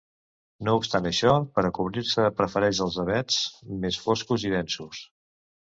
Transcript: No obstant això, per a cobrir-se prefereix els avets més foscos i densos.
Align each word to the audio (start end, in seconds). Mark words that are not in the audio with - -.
No 0.67 0.71
obstant 0.79 1.09
això, 1.09 1.33
per 1.57 1.65
a 1.69 1.71
cobrir-se 1.79 2.25
prefereix 2.39 2.81
els 2.87 2.97
avets 3.07 3.39
més 3.85 4.01
foscos 4.07 4.51
i 4.51 4.57
densos. 4.59 5.07